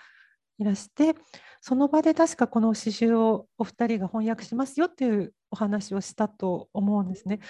[0.59, 1.15] いらして
[1.61, 7.41] その場で確かこの詩集をお二人が翻訳しますよっていうお話をしたと思うんですね。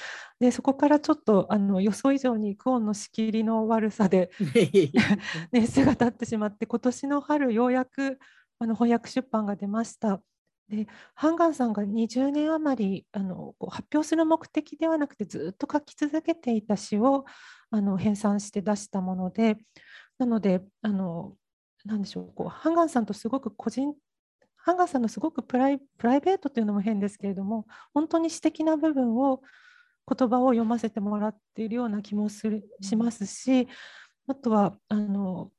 [0.41, 4.31] でそこからちょっとあの予想以上にクオンの仕切りの悪さで
[5.53, 8.19] 年数 が経ってしまって今年の春ようやく
[8.59, 10.21] あの翻訳出版が出ました。
[10.69, 17.25] でハンガンさんが20年余りあの発表する目的ではなくてずっと書き続けていた詩を
[17.71, 19.59] あの編纂して出したもので
[20.19, 21.37] なのであの
[21.87, 23.95] なんでしょうこうハンガンさんとすごく個人
[24.57, 29.43] ハンガンさんのすごくプライプライベートというのも変ですけれども本当に詩的な部分を
[30.09, 33.69] 言葉を読ませてもらっているような気もするしますし
[34.29, 35.51] あとはあの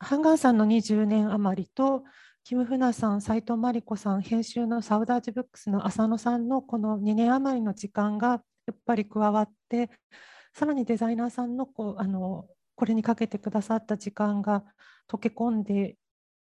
[0.00, 2.04] ハンガンさんの20年余りと
[2.48, 9.90] キム・フナさん、斉藤真理子さん、編集のサウダージブックスの浅野さんのこの2年余りの時間がやっぱり加わって、
[10.54, 14.64] さらにデザイナーさんのこうあのこれにかけてくださった時間が
[15.10, 15.96] 溶け込んで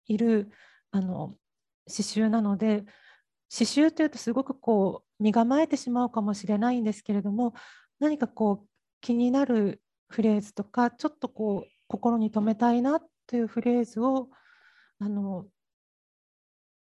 [0.08, 0.52] いる
[0.92, 1.36] あの
[1.88, 2.82] 刺繍なので、
[3.50, 7.54] 刺繍というとすごくこう身構えてしまうかもしれないんですけれども、
[8.00, 8.68] 何かこう
[9.02, 14.30] 気になるフレーズとか、ちょっとこう心に留めたいなというフレーズを
[15.00, 15.46] あの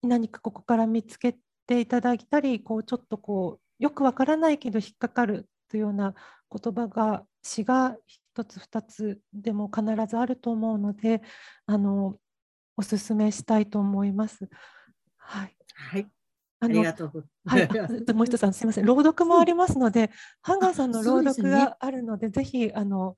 [0.02, 6.14] 何かここから見つけていただいたりこうちょっとこうよくわからないけど引っかかるというような
[6.50, 7.96] 言葉が詩が
[8.34, 11.22] 一つ二つでも必ずあると思うので
[11.66, 12.16] あの
[12.76, 14.48] お勧めしたいと思います。
[15.16, 16.06] はい、はい。
[16.62, 17.68] ありがとうはい、
[18.12, 18.84] もう一つすみません。
[18.84, 20.10] 朗読もありますので、
[20.42, 23.16] ハンガーさんの朗読があるので、でね、ぜひあの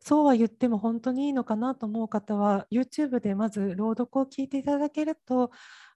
[0.00, 5.50] そうは言っても本当にいいのかなと思う方は YouTube でまず朗読を聞いていただけると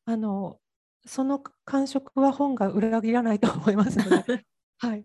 [0.04, 0.58] あの
[1.06, 4.44] その感触は本が裏切らないと思いますので、
[4.78, 5.04] はい、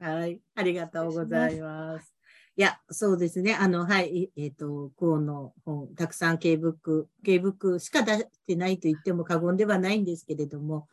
[0.00, 2.11] はい、ありがとうございます。
[2.54, 3.54] いや、そうですね。
[3.54, 10.86] あの、はい、えっ、ー、と、クオンの本、たくさん K ブック、K ブックしか出してないと言っても過言ではないんですけれども、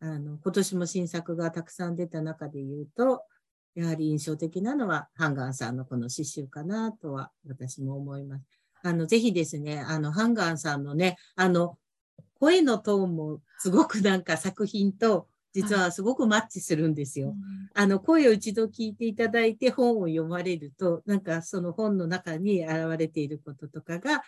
[0.00, 3.22] あの、今年も新作がたくさん出た中で言うと、
[3.76, 8.44] やはり印象的なのは、ハンガンさんのこの詩集かなとは私も思います。
[8.82, 11.78] あの、ぜひですね、あの、ハンガンさんのね、あの、
[12.40, 17.28] 声のトーンもすごくなんか作品と実はすごくマッチするんですよ。
[17.28, 17.36] はい、
[17.74, 24.22] あの、声を一度聞いていただいて本を読まれると、なんかその本の中に現れていることとかが、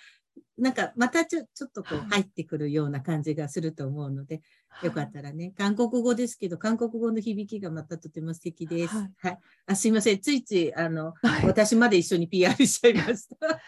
[0.58, 8.94] なんかまたちょちょっとこう入ってくるような感じがすると思うので、はい、よかったらね、韓国語ですけど、韓国語の響きがまたとても素敵です。
[8.94, 9.10] はい。
[9.18, 13.36] はい、あすいません、ついつい、あの、私まで一緒に PR しちゃいました。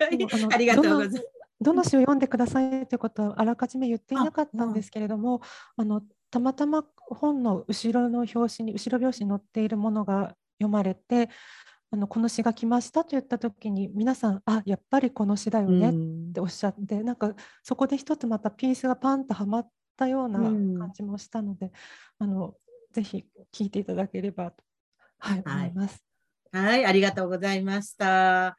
[0.54, 1.40] ありがとうございます。
[1.60, 5.42] どの詩を読んでくださいということはあらかじめ言っていなかったんですけれども、
[5.76, 11.28] あのたまたま本の後ろの表紙に後ろ表紙に載っているものが読まれて
[11.92, 21.72] あのこの詩が来ましたと言った時に皆さんあやっぱりこの詩だよねっておっしゃって、うん、なんかそこで一つまたピースがパンとはまったような感じもしたので、
[22.20, 22.54] うん、あの
[22.92, 24.62] ぜひ聞いていただければと、
[25.18, 26.04] はい、はい、思います。
[26.52, 28.56] はい、ありがとうございました。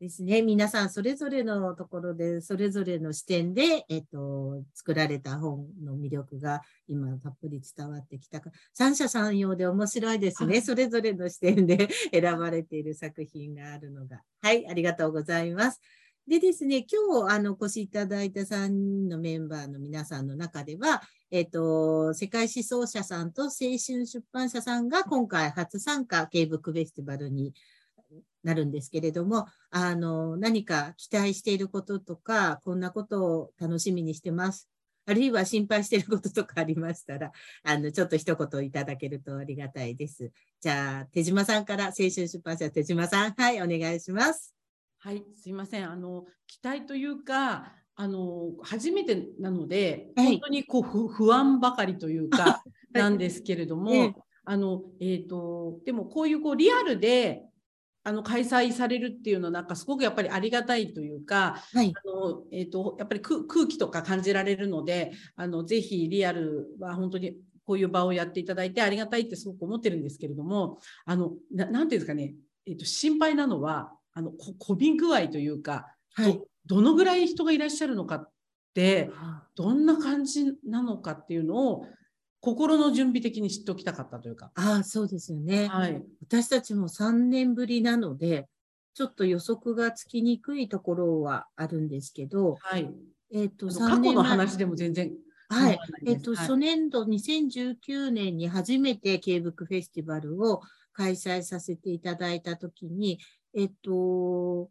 [0.00, 0.42] ですね。
[0.42, 8.50] 皆さんそれぞれのところで、それぞれの視点で、えっと、作られた本の魅力が今たっぷり伝わってきたか。
[8.72, 10.52] 三者三様で面白いですね。
[10.52, 14.22] はい、それぞれの視点で 選ばれている作品があるのが。
[14.40, 15.80] はい、ありがとうございます。
[16.28, 27.54] でですね、今日あのお越しいただいた3人のメンバーの皆さんの中では、えっ、と、世界思想者さんと青春出版社さんが今回初参加、ケーブックフェスティバルに
[28.42, 34.68] なるんですけれども、あの、何か期待していることとか、こんなことを楽しみにしてます。
[35.06, 40.30] あるいは心配していることとかありましたら、あの、ちょっと一言いただけるとありがたいです。
[40.60, 44.54] じゃあ、手島さんから、青春出版社手島さん、はい、お願いします。
[44.98, 45.90] はい、すいません。
[45.90, 57.47] あの、期待というか、あの初めてなので、はい、本当にこう不安ばかりというか、 なんですけれども、ええ、あのえーとでもこういうこうリアルで
[58.04, 72.34] あの開催されるっていうのはなんかすごくやっぱりありがたいというか、はい、あのえーと、やっぱり空気とか感じられるのであのぜひリアルは本当にこういう場をやっていただいてありがたいってすごく思ってるんですけれどもあのななんていうんですかね、
[72.66, 78.30] えーと、心配なのはあのこび具合というか、はい、どどのぐらい人がいらっしゃるのかっ
[78.74, 79.10] て
[79.54, 81.86] どんな感じなのかっていうのを
[82.40, 84.52] 心の準備的に知っておきたかったというか。
[84.54, 85.66] ああ、そうですよね。
[85.66, 86.02] はい。
[86.22, 88.48] 私たちも3年ぶりなので、
[88.94, 92.90] ちょっと予測がつきにくいところはあるんですけど、はい。
[93.32, 95.12] えっ、ー、と、過去の話でも全然。
[95.48, 95.78] はい。
[96.06, 103.18] えっ、ー、と、はい、初年度2019年に初めて K ブックフェスティバルを開催させていただいたときに、
[103.54, 104.70] えっ、ー、と、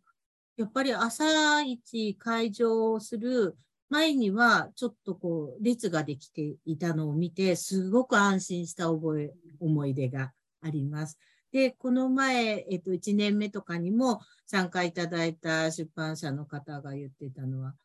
[0.56, 3.58] やっぱり朝一会場する
[3.90, 11.18] 前にはちょっとこう列ができていたのを見て、すごく安心した覚え、思い出があります。
[11.52, 17.76] で、この前、えっと、1年目とかにも参加いただいた出版社の方が言ってたのは、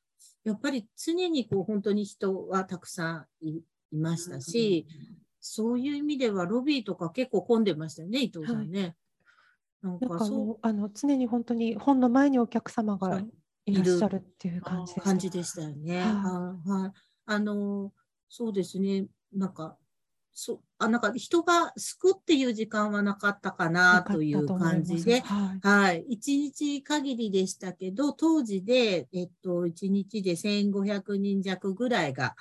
[0.44, 3.62] やっぱり常にこう本当に人はたくさんい
[3.92, 4.86] ましたし、
[5.40, 8.96] そういう意味ではロビーとか結構混んでましたよね、伊藤さんね。
[9.82, 13.22] はい、なんかそうあの常に本当に本の前にお客様が
[13.66, 16.00] いらっしゃるっていう感じ感じでしたよね。
[16.00, 16.92] はい、はい。
[17.26, 17.92] あの、
[18.28, 19.06] そうですね。
[19.32, 19.76] なんか、
[20.34, 26.04] そあなんか人が救っていう時間はなかったかなという感じで、はい、はい。
[26.08, 32.34] 一日限りでしたけど、当時で、えっと、一日で1500人弱ぐらいが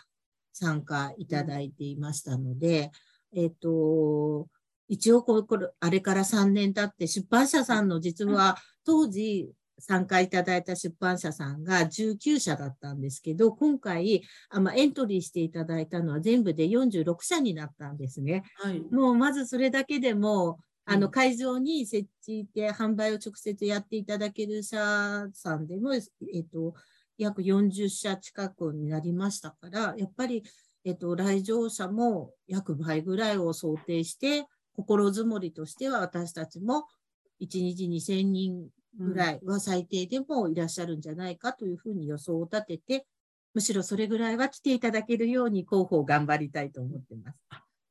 [0.54, 2.92] 参加いただいていましたので、
[3.34, 4.48] うん、えっと、
[4.88, 18.44] 一応これ、あれから3年経って出版社さんの実は当時参加いただいた出版社さんが19社だったんですけど、今回、あまあ、エントリーしていただいたのは全部で46社になったんですね。
[18.56, 26.04] はい、もうまずそれだけでも、あの会場に設置で販売を直接やっていただける社さんでも、えっ
[26.52, 26.74] と、
[27.18, 30.44] 約40社近くになりましたから、やっぱり、
[30.84, 36.86] えっと、来場者も約倍ぐらいを想定して、心づもりとしては私たちも
[37.42, 43.06] 1日2000人ぐらいは最低でもいらっしゃるんじゃないかというふうに予想を立てて、
[43.54, 47.38] むしろそれぐらいは来ていただけるように広報頑張りたいと思ってます。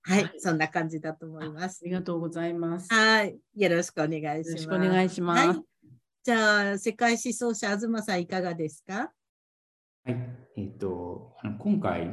[0.03, 1.83] はい、はい、そんな感じだと思います。
[1.85, 2.93] ありがとうございます。
[2.93, 4.49] はい、よろしくお願いします。
[4.49, 5.49] よろしくお願いします。
[5.49, 5.65] はい、
[6.25, 9.13] じゃあ、世界思想者、東さん、いかがですか？
[10.05, 10.17] はい、
[10.57, 12.09] えっ、ー、と、あの今回、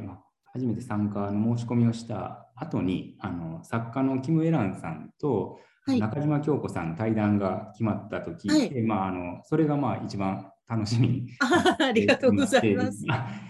[0.52, 5.58] 初めて参加の申し込みをした後に、あの作家のキム・エランさんと、
[5.96, 13.04] 中島京子さんの対談が決まったと聞いて、はい、まあ、あのそれがまあ一番楽しみにありがとうございます。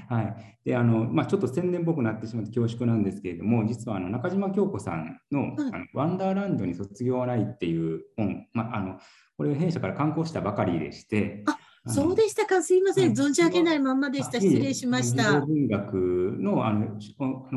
[0.09, 0.59] はい。
[0.64, 8.98] で、あの、まあ、ちょっと宣伝っぽくなってしまって恐縮なんですけれども、実はあの中島京子さんの、はい、あのワンダーランドに卒業はないっていう本、まあ、あの、
[9.37, 15.40] これ弊社から刊行したばかりでして、あそうでしたか、すいません、存じ上げないままでした、失礼しました。
[15.40, 16.98] 文学のあの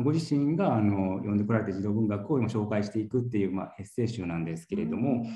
[0.02, 5.26] ご自身があの読んでこられた児童文学を今紹介していくっていう、まあ、エッセイ集なんですけれども、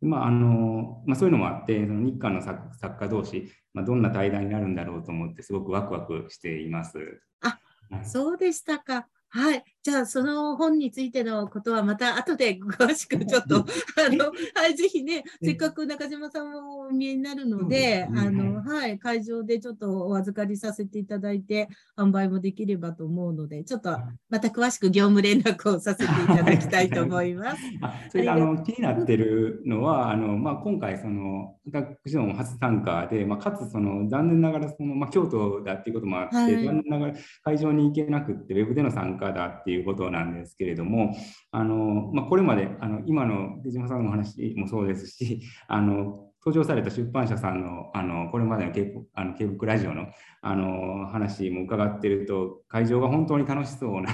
[0.00, 7.20] まああのまあ、そういうのもあって、その日韓の作作家同士、まあ、どんな対談になるんだろうと思って、すごくワクワクしています。
[7.40, 7.58] あ、
[7.90, 9.08] はい、そうでしたか。
[9.30, 9.62] はい。
[9.88, 23.96] じゃあ、その本についてのことはまた後で詳しくちょっと、あの、はい、ぜひね、せっかく中島さんもお見えになるので、あの、はい、会場でちょっとお預かりさせていただいて、販売もできればと思うので、ちょっと
[24.28, 27.62] また詳しく業務連絡をさせていただきたいと思います。
[27.80, 41.16] あそれで、あの、気になってるのは、あの、まあ、今回、その、私ども初参加で、まあ、かつ、その、残念ながら、その、まあ、京都だっていうこともあって、はい、残念ながら会場に行けなくって、ウェブでの参加だっていうことなんですけれども、
[41.50, 50.06] あの、まあ、これまで、あの、今の出島さんのお話もそうですし、あの、登場された出版社さんのあのこれまでの K あの K ブックラジオの
[50.40, 54.12] あの話も伺ってると会場が本当に楽しそうなんで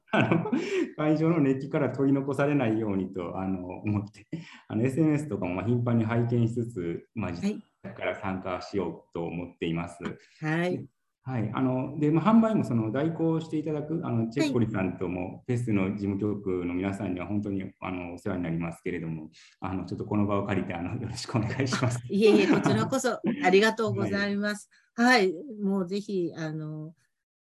[0.12, 0.50] あの
[0.96, 4.26] 会場の熱気から取り残されないようにとあの思って
[4.68, 9.98] あの SNS とかも頻繁に拝見しつつ、まあ、はい、から参加しようと思っています。
[10.40, 10.86] はい、
[11.26, 21.98] はい、あので、まあ、販売もその代行していただくあのチェッコリさんとも、フェスの事務局の皆さんには本当にあのお世話になりますけれども、あのちょっとこの場を借りてあの よろしくお願いします。
[22.10, 24.68] いえいえ、こちらこそありがとうございます。
[24.96, 26.92] はい、はい、もうぜひあの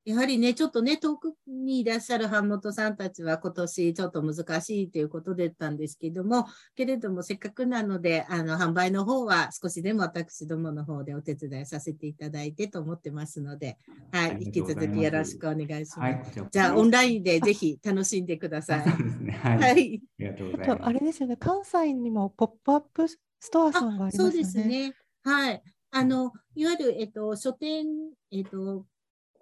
[0.03, 13.77] やはりね、ちょっとね、遠くにいらっしゃる版元さんたちは今年ちょっと難しいということでったんですけども、けれどもせっかくなので、あの、販売の方は少しでも私どもの方でお手伝いさせていただいてと思ってますので、
[14.11, 15.99] はい、引き続きよろしくお願いします。
[15.99, 18.89] はい、じゃあ、オンラインでぜひ楽しんでください。
[18.89, 19.31] そうですね。
[19.43, 19.59] はい。
[19.59, 20.81] はい、ありがとうございます。
[20.83, 23.19] あれですよね、関西にもポップアップス
[23.51, 24.23] トアさんがありますね。
[24.23, 24.95] そうですね。
[25.23, 25.61] はい。
[25.91, 27.85] あの、いわゆる、えっと、書店、
[28.31, 28.85] えっと、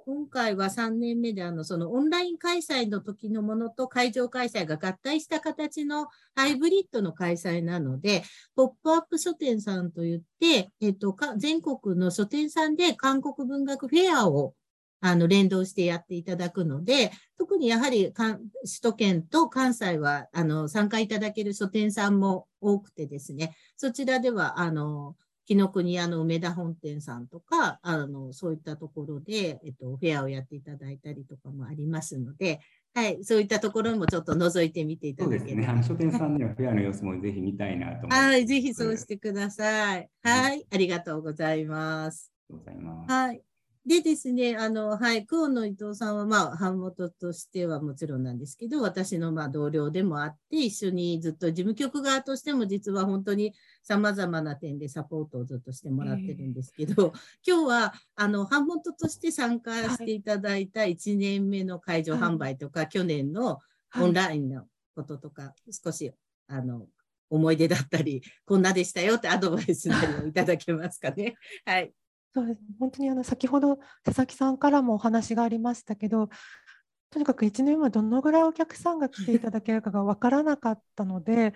[0.10, 8.24] 今回は3年目であのそのオンライン開催の時のものと会場開催が合体した形のハイブリッドの開催なので、
[8.56, 14.56] ポップアップ書店さんといって、えっと、全国の書店さんで韓国文学フェアを
[15.00, 18.40] あの連動してやっていただくので、特にやはり首
[18.82, 25.16] 都圏と関西はあの参加いただける書店さんも多くてですね、そちらではあの
[25.50, 32.60] 紀ノ国屋の梅田本店さんとか、あの、そういったところで、えっと、フェアをやっていただいたりとかもありますので、
[32.94, 35.48] はい、そういったところもちょっと覗いてみていただければ。
[35.48, 35.68] そうですね。
[35.68, 38.16] あの書店さんにはフェアの様子もぜひ見たいなと思って。
[38.16, 40.08] はい、ぜひそうしてください。
[40.22, 42.32] はい、ありがとうございます。
[42.52, 43.12] ありがとうございます。
[43.12, 43.49] はい。
[43.90, 63.58] でですね、あの、はい、クオンの伊藤さんは、まあ、版元としてはもちろんなんですけど、私のまあ同僚でもあって、一緒にずっと事務局側としても、実は本当に様々な点でサポートをずっとしてもらってるんですけど、今日は、あの、版元として参加していただいた1年目の会場販売とか、はい、去年の
[64.00, 66.12] オンラインのこととか、少し、
[66.48, 66.86] あの、
[67.32, 71.34] 思い出だったり、こんなでしたよってアドバイスなりをいただけますかね。
[71.66, 71.92] はい。
[72.34, 72.62] そうです。
[72.80, 76.30] 本当にあの先ほど佐々木さんからもお話がありましたけど
[77.12, 81.54] とにかく1年はどのぐらいお客さんが来ていただけるかが分からなかったので、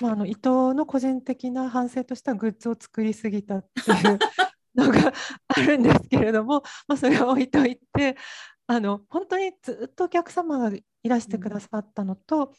[0.00, 4.18] まあ、あの伊藤の個人的な反省としてはグッズを作りすぎたっていう
[4.76, 5.12] のが
[5.48, 8.16] あるんですけれども、まあ、それは置いといて
[8.68, 12.52] あの本当にずっとお客様がいらしてくださったのと、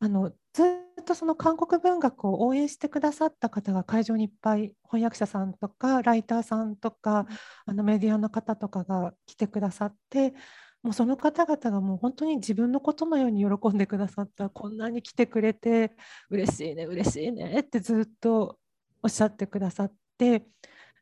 [0.00, 0.62] あのず
[1.00, 7.26] っとその韓国文学を応援してくださった方が会場にいっぱい翻訳者さんとかライターさんとか、
[7.66, 10.34] あのメディアの方とかが来てくださって
[10.82, 15.92] もうその方々がもう本当に自分のことのように喜んでくださったこんなに来てくれて
[16.30, 18.58] 嬉しいね嬉しいねってずっと
[19.02, 20.46] おっしゃってくださって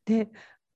[0.04, 0.28] で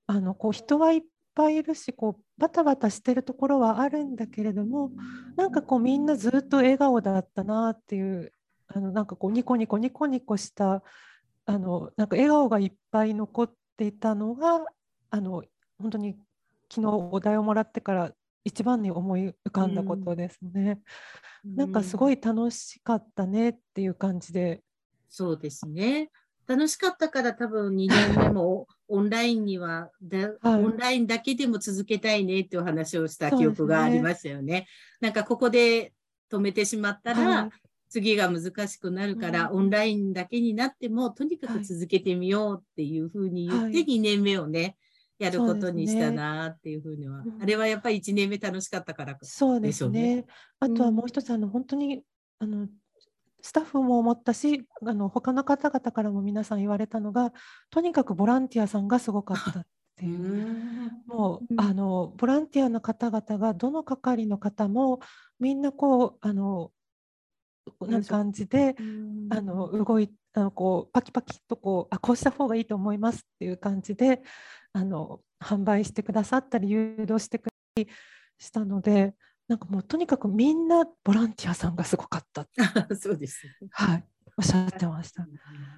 [0.07, 1.01] あのこう人はいっ
[1.35, 4.91] ぱいいるしこうバタバタしてるところはあるんだけれども
[5.35, 8.33] なんかこうみんなずっと笑顔だったなっていう
[8.67, 10.83] あのなんかこうニコニコニコニコした
[11.45, 14.65] あのなんか笑顔がいっぱい残っていたのが
[15.09, 15.43] あの
[15.77, 16.15] 本当に
[16.71, 18.11] 昨日お題をもらってから
[18.45, 20.79] 一番に思い浮かんだことですね。
[21.45, 24.63] うん、なんかすごい楽しかったねっていう感じで。
[25.07, 26.09] そうですね。
[26.47, 29.89] 楽しかったから多分2年目もオンラインには、
[30.41, 34.53] はい、オンラインだけでも続けたいねっていう話をした記憶がありましたよね。
[34.53, 34.67] ね
[34.99, 35.93] なんかここで
[36.31, 37.49] 止めてしまったら、はい、
[37.89, 44.75] 次が難しくなるから、うん、オンラインだけになってもとにかく続けてみようっていうふうに言って、2年目をね、
[45.19, 47.31] やることにしたなっていうふうには、ね。
[47.35, 50.25] うん、あれはやっぱり1年目楽しかったからそうですね。
[50.59, 52.03] あとはもう一つ、あの本当に
[52.39, 52.67] あの
[53.43, 57.33] スタッフも思ったしあの他の方々からも皆さん言われたのが
[57.69, 59.65] とにかくボランティアさんがすごかったっ
[59.97, 60.91] ていう。
[61.05, 65.01] もう、あのボランティアの方々がどの係の方も
[65.39, 66.71] みんなこうあの
[67.81, 68.75] な感じで
[69.29, 74.21] あの動いあのこうパキパキとこうあこうした方がいいと思いますっていう感じで
[74.71, 77.95] あの販売してくださったり誘導してくれたり
[78.39, 79.13] したので
[79.47, 82.47] なんかもうとにかくみんなボランティアさんがすごかった。
[82.95, 83.47] そうです。
[83.71, 84.03] はい。
[84.37, 85.27] おっしゃってました。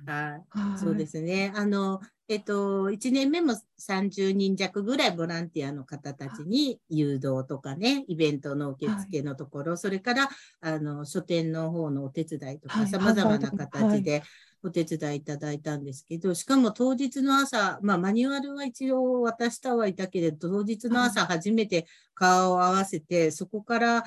[0.05, 0.79] はい。
[0.79, 1.51] そうですね。
[1.55, 10.29] あの、えっと、1年目も30人弱ぐらいボランティアの方たちに誘導とかね、イベントの受付のところ、はい、それから、
[10.61, 14.23] あの、書店の方のお手伝いとか、さまざまな形で
[14.65, 21.85] お手伝いいただいたんですけど、しかも当日の朝、まあ、マニュアルは一応渡したはいたけれど、当日の朝初めて
[22.15, 24.03] 顔を合わせて、そこから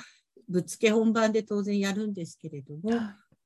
[0.48, 2.90] ぶっつけ本番で当然やるんですけれども、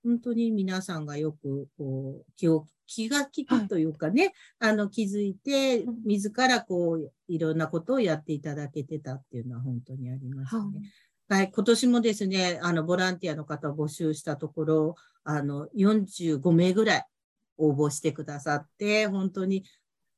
[0.02, 10.60] 本当に皆さんがよくこう気を気が利くというかね、はい、あの気づいて、自らこういろんなことをやっていただけてたっていうのは本当にありますね。
[10.62, 10.72] はい、
[11.32, 17.06] はい、今年もですね、あのボランティアの方を募集したところ、あの45名ぐらい
[17.56, 19.64] 応募してくださって、本当に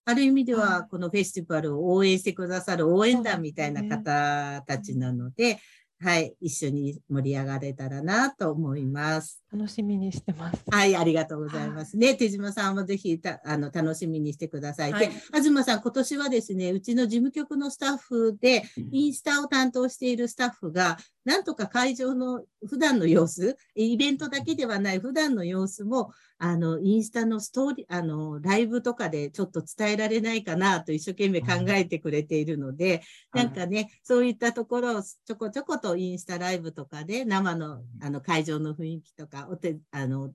[0.07, 5.61] ある意味では、このフェスティバルを応援してくださる応援団みたいな方たちなので、
[6.05, 9.43] はい、一緒に盛り上がれたらなと思います。
[9.51, 10.63] 楽しみにしてます。
[10.71, 12.15] はい、ありがとうございますね。
[12.15, 14.93] 手島さんもぜひたあの楽しみにしてください。
[14.93, 33.03] はい、で、東さん、今年はですね、うちの事務局のスタッフで、インスタを担当しているスタッフが、なんとか会場の普段の様子、イベントだけではない普段の様子も、あの、インスタのストーリー、あの、ライブとかでちょっと伝えられないかなと一生懸命考えてくれているので、
[33.33, 40.33] なんかね、そういったところをちょこちょことインスタライブとかで生のあの会場の雰囲気とかおてあの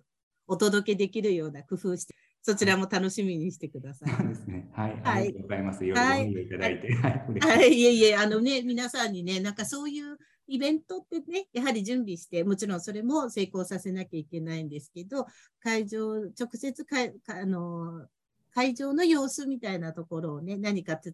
[0.48, 4.10] お届けできるような工夫して、そちらも楽しみにしてください。
[4.10, 4.68] そうですね。
[4.74, 5.02] はい。
[5.04, 5.86] ありがとうございます。
[5.86, 6.94] いろいろいただいて。
[6.94, 7.74] はい。
[7.74, 10.18] いえいえ、あのね、皆さんにね、なんかそういう
[10.50, 15.28] イベントってね、やはり準備して、もちろんそれも成功させなきゃいけないんですけど、
[15.62, 16.98] 会場、直接か
[17.28, 18.08] あの
[18.52, 21.14] 会場の様子みたいなところをね、何か伝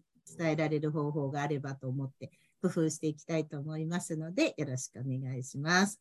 [0.52, 2.30] えられる方法があればと思って
[2.62, 6.00] 工夫していきたいと思いますので、よろしくお願いします。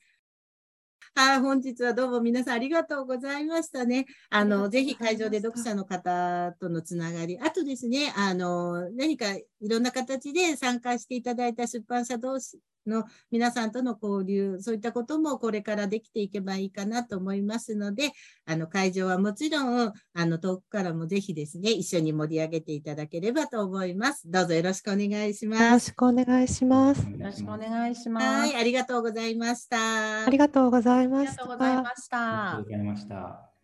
[1.14, 4.06] あ本日はどうも皆さんありがとうございましたね。
[4.30, 18.12] あの、ぜひ会場で読者の方とのつながり、あとですね、あの、何かいろんな形で参加していただいた出版社同士の皆さんとの交流、そういったこともこれからできていけばいいかなと思いますので、
[18.46, 24.30] あの、会場はもちろん、あの、遠くからもぜひですね、一緒に盛り上げていただければと思います。
[24.30, 25.64] どうぞよろしくお願いします。
[25.64, 27.02] よろしくお願いします。
[27.02, 28.26] よろしくお願いします。
[28.26, 30.26] はい、ありがとうございました。
[30.26, 31.44] ありがとうございました。
[31.44, 32.58] ありがとうございました。
[32.58, 33.55] ありがとうございました。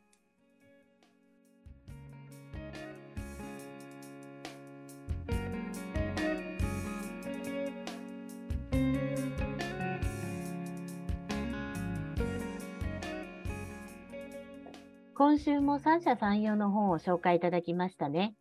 [15.21, 18.33] 今週も三者三様の本を紹介いただきましたね。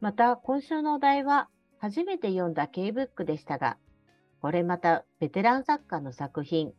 [0.00, 1.48] また、今週のお題は、
[1.80, 3.78] 初めて読んだ K ブックでしたが、
[4.40, 6.72] これまたベテラン作家の作品、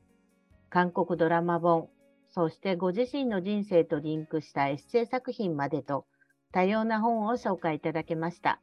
[0.70, 1.90] 韓国ドラマ本、
[2.30, 6.06] そしてご自身の人生とリンクしたエッセイ作品までと、
[6.54, 8.62] 多様な本を紹介いただけました。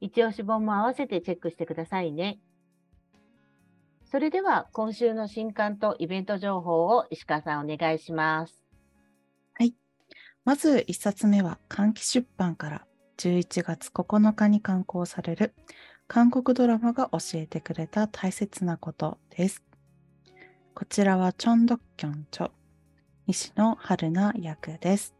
[0.00, 2.40] 一押し本も合わせてチェックしてくださいね。
[4.10, 8.61] それでは今週の新刊とイベント情報を石川さんお願いします。
[10.44, 12.86] まず1冊目は換気出版から
[13.18, 15.54] 11月9日に刊行される
[16.08, 19.62] 韓国ドラマが教えてくれた大切なことです。
[20.74, 22.50] こちらはチョンドッキョンチョ、
[23.28, 25.14] 西野春菜役です。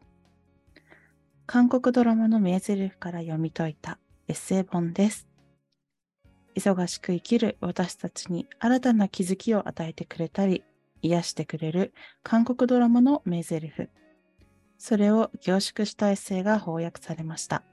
[1.45, 5.27] 韓国ドラマの名台詞から読み解いたエッセイ本です。
[6.55, 10.63] 忙しく生きる私たちに新たな気づきを与えてくれたり、
[11.01, 11.93] 癒してくれる
[12.23, 14.02] 韓国ドラマの名台詞。
[14.85, 17.63] それを凝縮したエッセイが翻訳されました。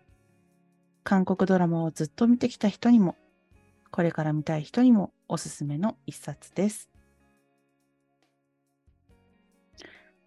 [1.02, 3.16] 韓国ドラマをずっと見てきた人にも、
[3.90, 6.88] これから見たい人にもおすすめの一冊です。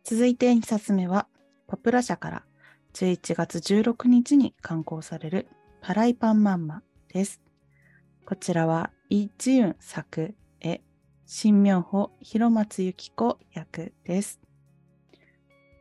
[0.04, 1.28] 続いて2冊目は、
[1.68, 2.44] ポプラ社から
[2.96, 5.48] 11月16日に刊行される
[5.80, 7.40] パライパンマンマです。
[8.26, 10.82] こちらはイ・ジユン作絵、
[11.26, 14.43] 新明穂広松由紀子役です。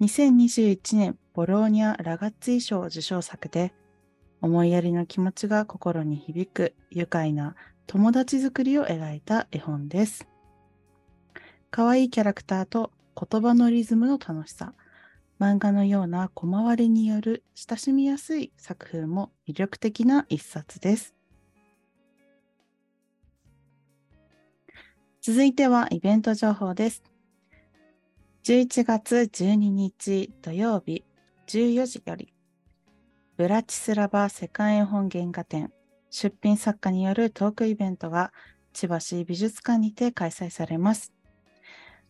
[0.03, 3.73] 2021年ボローニャ・ラガッツィ賞受賞作で、
[4.41, 7.55] 思いやりの気持ちが心に響く愉快な
[7.87, 10.27] 友達作りを描いた絵本です。
[11.71, 14.75] 可愛いキャラクターと言葉のリズムの楽しさ、
[15.39, 21.15] 漫画のような小回りによる親しみやすい作風も魅力的な一冊です。
[25.21, 27.12] 続いてはイベント情報です。
[28.45, 31.05] 11月12日土曜日
[31.47, 32.35] 14時より、
[33.37, 35.71] ブラチスラバ世界絵本原画展
[36.11, 38.33] 出品作家によるトークイベントが
[38.73, 41.13] 千葉市美術館にて開催されます。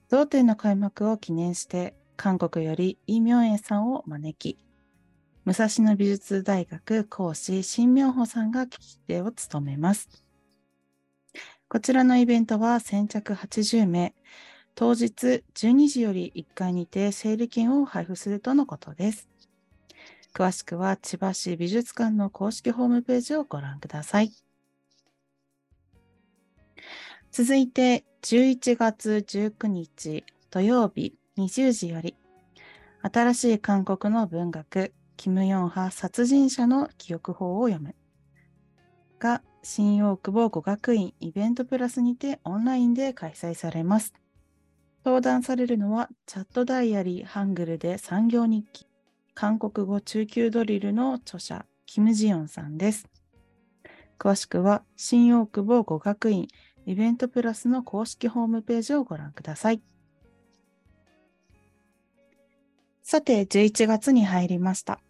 [0.08, 4.58] 同展の開幕を記念して、韓国よりイ・ミョンエンさんを招き、
[5.44, 10.08] 武蔵野美術大学講師新明穂さんが聞き手を務めます。
[11.68, 14.14] こちらのイベントは先着80名、
[14.74, 19.28] 当日12時より1階にて整理券を配布するとのことです。
[20.34, 24.32] 詳しくは千葉市美術館の公式ホームページをご覧ください。
[27.30, 32.14] 続いて11月19日土曜日20時より
[33.00, 37.94] 新しい韓国の文学キム・ヨンハ殺人者の記憶法を読む
[39.18, 44.12] が新大久保語学院イベントプラスにてオンラインで開催されます。
[45.04, 48.86] 登壇されるのはチャットダイアリーハングルで産業日記
[49.34, 53.08] 韓国語中級ドリルの著者キム・ジヨンさんです。
[54.18, 56.46] 詳しくは新大久保語学院
[56.86, 59.82] イベントプラスの公式ホームページをご覧ください。
[63.02, 65.00] さて、11月に入りました。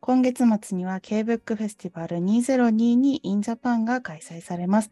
[0.00, 4.90] 今月末には K-BOOK フェスティバル2022 in Japan が開催されます。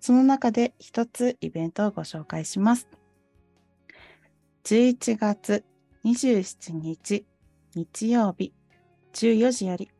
[0.00, 2.99] その中で一つイベントをご紹介します。
[4.64, 5.64] 11月
[6.04, 7.24] 27日
[7.74, 8.52] 日曜日
[9.14, 9.90] 14時より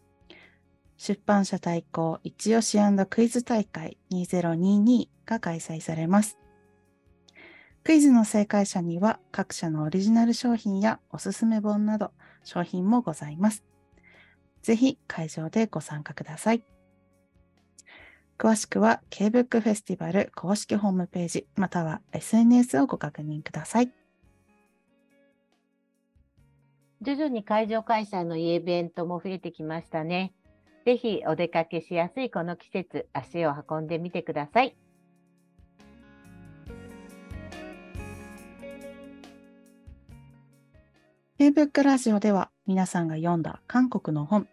[0.97, 6.37] 出版社対抗一押しクイズ大会2022が開催されます。
[7.83, 12.13] クイズの正解者には各社のオリジナル商品やおすすめ本など
[12.45, 13.65] 商品もございます。
[14.61, 16.63] ぜひ会場でご参加ください。
[18.37, 23.91] 詳しくは K-BOOK フェスティバル公式ホームページまたは SNS をご確認ください。
[27.03, 30.35] 徐々に会場開催のイベントも増えてきましたね。
[30.85, 34.77] ぜひお出かけしやすいこの季節、足を運んでみてください。
[41.39, 44.47] K-BOOK ラジオでは皆さんが読んだ韓国の本、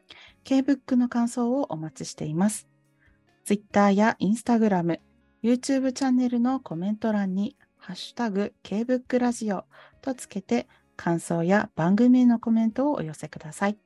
[0.45, 2.69] K-BOOK の感想をお待ちしています。
[3.43, 5.01] Twitter や Instagram、
[5.43, 9.65] YouTube チャンネルのコメント欄に、ハッシュタグ K-BOOK ラジオ
[10.01, 13.77] とつけて感想や番組へのコメントをお寄せください。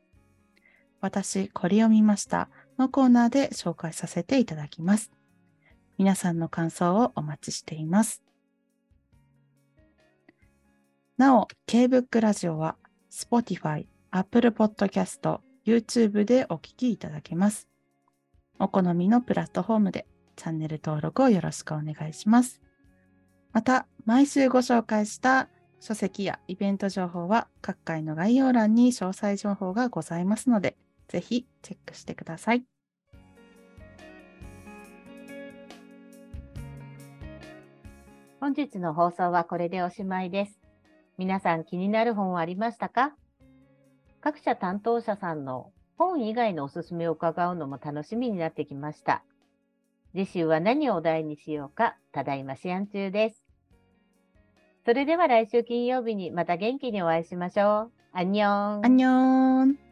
[1.02, 2.50] 私、これ読みました
[2.80, 5.12] のコーナーで紹介させていただきます。
[5.98, 8.24] 皆さんの感想をお待ちしています。
[11.18, 12.78] なお、K-BOOK ラジオは
[13.12, 17.68] Spotify、Apple Podcast、YouTube でお聞きいただけます。
[18.58, 22.62] お好みのプラットフォームでチャンネル登録をよろしくお願いします。
[23.54, 25.50] また、毎週ご紹介した
[25.82, 30.78] 書籍やイベント情報は各回の概要欄に詳細情報がございますので、
[31.08, 32.64] ぜひチェックしてください。
[38.40, 40.60] 本日の放送はこれでおしまいです。
[41.18, 43.16] 皆さん気になる本はありましたか？
[44.22, 49.24] 各社担当者さんの本以外のおすすめを伺うのも楽しみになってきました。
[50.14, 53.41] 次週は何をお題にしようか、ただいま試案中です。
[54.84, 57.92] それでは来週金曜日にまた元気にお会いしましょう。
[58.14, 58.86] アンニョン。
[58.86, 59.91] アンニョン